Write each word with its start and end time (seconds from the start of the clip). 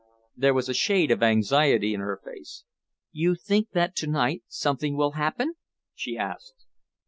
There 0.35 0.55
was 0.55 0.67
a 0.67 0.73
shade 0.73 1.11
of 1.11 1.21
anxiety 1.21 1.93
in 1.93 1.99
her 1.99 2.19
face. 2.25 2.63
"You 3.11 3.35
think 3.35 3.69
that 3.73 3.95
to 3.97 4.07
night 4.07 4.41
something 4.47 4.97
will 4.97 5.11
happen?" 5.11 5.53
she 5.93 6.17
asked. 6.17 6.65